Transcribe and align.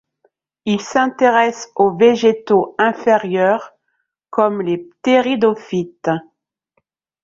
Il 0.65 0.81
s’intéresse 0.81 1.69
aux 1.75 1.95
végétaux 1.95 2.73
inférieurs 2.79 3.75
comme 4.31 4.59
les 4.63 4.79
ptéridophytes. 4.79 6.09